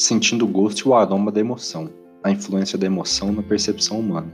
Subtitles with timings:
[0.00, 1.90] Sentindo o gosto e o aroma da emoção,
[2.24, 4.32] a influência da emoção na percepção humana.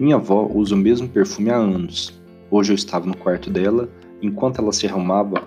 [0.00, 2.18] Minha avó usa o mesmo perfume há anos.
[2.50, 3.86] Hoje eu estava no quarto dela,
[4.22, 5.46] enquanto ela se arrumava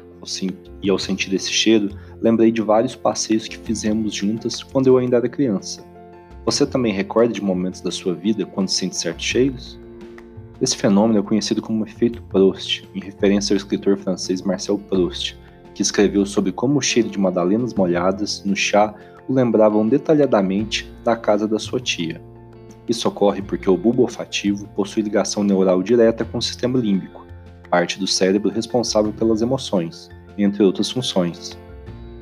[0.84, 1.90] e ao sentir esse cheiro,
[2.22, 5.84] lembrei de vários passeios que fizemos juntas quando eu ainda era criança.
[6.46, 9.80] Você também recorda de momentos da sua vida quando sente certos cheiros?
[10.62, 15.35] Esse fenômeno é conhecido como efeito Proust, em referência ao escritor francês Marcel Proust,
[15.80, 18.94] que escreveu sobre como o cheiro de madalenas molhadas no chá
[19.30, 22.22] o lembravam detalhadamente da casa da sua tia.
[22.86, 27.26] Isso ocorre porque o bulbo olfativo possui ligação neural direta com o sistema límbico,
[27.70, 31.58] parte do cérebro responsável pelas emoções, entre outras funções.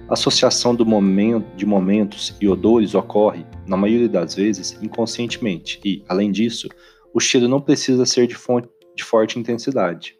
[0.07, 6.31] A associação momento, de momentos e odores ocorre, na maioria das vezes, inconscientemente e, além
[6.31, 6.69] disso,
[7.11, 10.15] o cheiro não precisa ser de, fonte, de forte intensidade.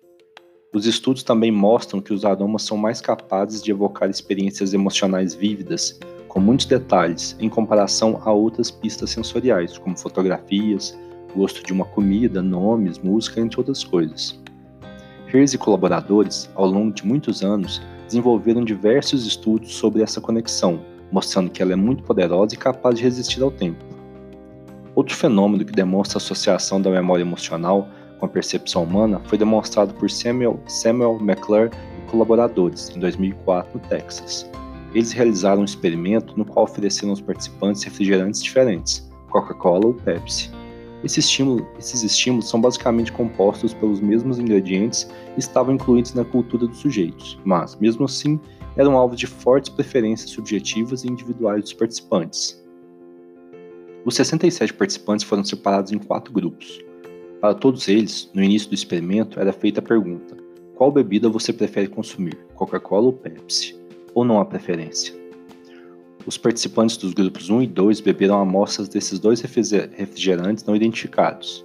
[0.74, 5.98] Os estudos também mostram que os aromas são mais capazes de evocar experiências emocionais vívidas,
[6.28, 10.98] com muitos detalhes, em comparação a outras pistas sensoriais, como fotografias,
[11.34, 14.38] gosto de uma comida, nomes, música, entre outras coisas.
[15.34, 21.50] Hears e colaboradores, ao longo de muitos anos, desenvolveram diversos estudos sobre essa conexão, mostrando
[21.50, 23.84] que ela é muito poderosa e capaz de resistir ao tempo.
[24.94, 27.88] Outro fenômeno que demonstra a associação da memória emocional
[28.20, 33.88] com a percepção humana foi demonstrado por Samuel, Samuel McClure e colaboradores em 2004 no
[33.88, 34.50] Texas.
[34.94, 40.50] Eles realizaram um experimento no qual ofereceram aos participantes refrigerantes diferentes, Coca-Cola ou Pepsi.
[41.04, 46.66] Esse estímulo, esses estímulos são basicamente compostos pelos mesmos ingredientes e estavam incluídos na cultura
[46.66, 48.40] dos sujeitos, mas, mesmo assim,
[48.76, 52.64] eram alvos de fortes preferências subjetivas e individuais dos participantes.
[54.06, 56.80] Os 67 participantes foram separados em quatro grupos.
[57.40, 60.36] Para todos eles, no início do experimento, era feita a pergunta:
[60.76, 63.76] qual bebida você prefere consumir, Coca-Cola ou Pepsi?
[64.16, 65.14] Ou não há preferência?
[66.26, 71.64] Os participantes dos grupos 1 e 2 beberam amostras desses dois refrigerantes não identificados,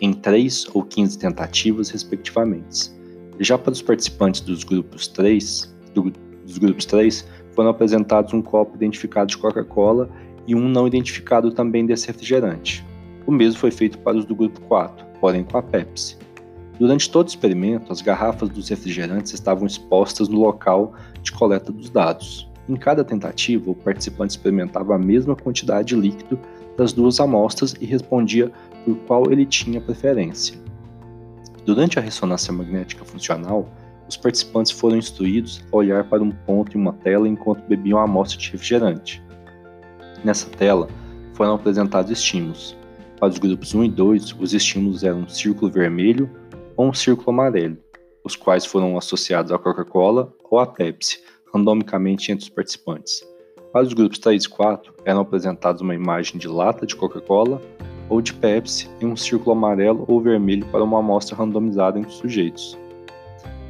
[0.00, 2.90] em 3 ou 15 tentativas, respectivamente.
[3.38, 6.10] Já para os participantes dos grupos 3, do,
[6.44, 10.10] dos grupos 3 foram apresentados um copo identificado de Coca-Cola
[10.46, 12.84] e um não identificado também desse refrigerante.
[13.30, 16.16] O mesmo foi feito para os do grupo 4, porém com a Pepsi.
[16.80, 21.88] Durante todo o experimento, as garrafas dos refrigerantes estavam expostas no local de coleta dos
[21.90, 22.50] dados.
[22.68, 26.40] Em cada tentativa, o participante experimentava a mesma quantidade de líquido
[26.76, 28.50] das duas amostras e respondia
[28.84, 30.58] por qual ele tinha preferência.
[31.64, 33.68] Durante a ressonância magnética funcional,
[34.08, 38.02] os participantes foram instruídos a olhar para um ponto em uma tela enquanto bebiam a
[38.02, 39.22] amostra de refrigerante.
[40.24, 40.88] Nessa tela
[41.34, 42.79] foram apresentados estímulos.
[43.20, 46.30] Para os grupos 1 e 2, os estímulos eram um círculo vermelho
[46.74, 47.76] ou um círculo amarelo,
[48.24, 51.20] os quais foram associados à Coca-Cola ou à Pepsi,
[51.52, 53.22] randomicamente entre os participantes.
[53.74, 57.60] Para os grupos 3 e 4, eram apresentados uma imagem de lata de Coca-Cola
[58.08, 62.16] ou de Pepsi em um círculo amarelo ou vermelho para uma amostra randomizada entre os
[62.16, 62.78] sujeitos.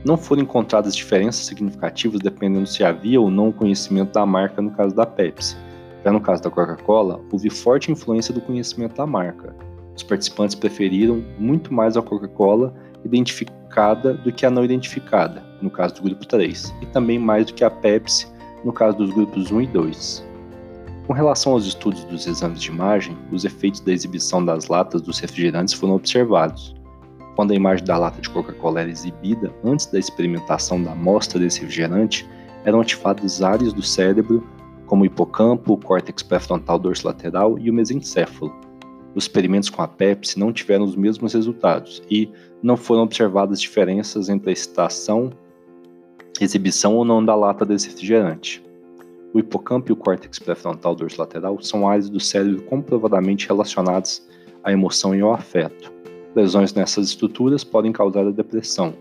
[0.04, 4.94] Não foram encontradas diferenças significativas dependendo se havia ou não conhecimento da marca no caso
[4.94, 5.56] da Pepsi,
[6.04, 9.54] já no caso da Coca-Cola, houve forte influência do conhecimento da marca.
[9.96, 12.72] Os participantes preferiram muito mais a Coca-Cola
[13.04, 17.54] identificada do que a não identificada, no caso do grupo 3, e também mais do
[17.54, 18.26] que a Pepsi,
[18.64, 20.30] no caso dos grupos 1 e 2.
[21.06, 25.18] Com relação aos estudos dos exames de imagem, os efeitos da exibição das latas dos
[25.18, 26.74] refrigerantes foram observados.
[27.36, 31.60] Quando a imagem da lata de Coca-Cola era exibida antes da experimentação da amostra desse
[31.60, 32.28] refrigerante,
[32.64, 34.46] eram ativadas áreas do cérebro
[34.90, 38.52] como o hipocampo, o córtex pré-frontal dorsolateral e o mesencéfalo.
[39.14, 42.28] Os experimentos com a Pepsi não tiveram os mesmos resultados e
[42.60, 45.30] não foram observadas diferenças entre a excitação,
[46.40, 48.64] exibição ou não da lata desse refrigerante.
[49.32, 54.28] O hipocampo e o córtex pré-frontal dorsolateral são áreas do cérebro comprovadamente relacionadas
[54.64, 55.92] à emoção e ao afeto.
[56.34, 58.92] Lesões nessas estruturas podem causar a depressão,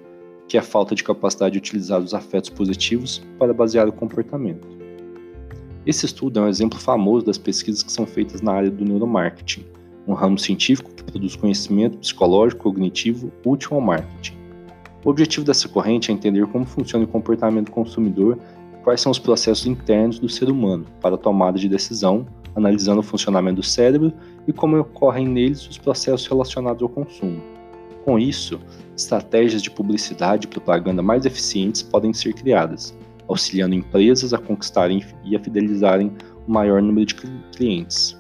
[0.48, 4.79] que é a falta de capacidade de utilizar os afetos positivos para basear o comportamento.
[5.90, 9.66] Esse estudo é um exemplo famoso das pesquisas que são feitas na área do neuromarketing,
[10.08, 14.38] um ramo científico que produz conhecimento psicológico cognitivo útil ao marketing.
[15.04, 18.38] O objetivo dessa corrente é entender como funciona o comportamento do consumidor
[18.72, 23.00] e quais são os processos internos do ser humano para a tomada de decisão, analisando
[23.00, 24.14] o funcionamento do cérebro
[24.48, 27.42] e como ocorrem neles os processos relacionados ao consumo.
[28.06, 28.60] Com isso,
[28.96, 32.96] estratégias de publicidade e propaganda mais eficientes podem ser criadas,
[33.30, 36.12] auxiliando empresas a conquistarem e a fidelizarem
[36.48, 37.16] o maior número de
[37.56, 38.20] clientes.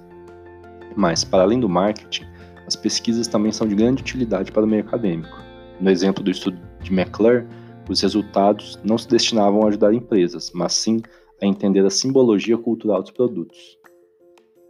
[0.96, 2.26] Mas, para além do marketing,
[2.68, 5.36] as pesquisas também são de grande utilidade para o meio acadêmico.
[5.82, 7.48] No exemplo do estudo de McClure,
[7.90, 11.02] os resultados não se destinavam a ajudar empresas, mas sim
[11.42, 13.80] a entender a simbologia cultural dos produtos.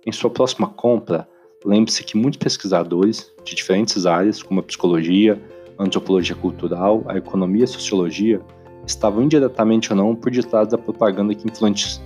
[0.06, 1.28] Em sua próxima compra,
[1.66, 5.42] lembre-se que muitos pesquisadores de diferentes áreas, como a psicologia,
[5.78, 8.42] a antropologia cultural, a economia e a sociologia,
[8.90, 11.48] estavam indiretamente ou não por detrás da propaganda que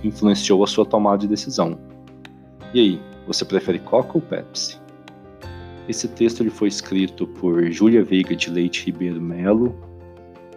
[0.04, 1.78] influenciou a sua tomada de decisão.
[2.72, 4.78] E aí, você prefere Coca ou Pepsi?
[5.88, 9.74] Esse texto ele foi escrito por Júlia Veiga de Leite Ribeiro Melo.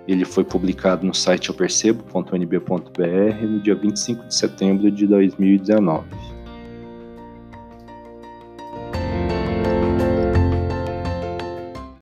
[0.07, 6.07] Ele foi publicado no site eupercebo.nb.br no dia 25 de setembro de 2019.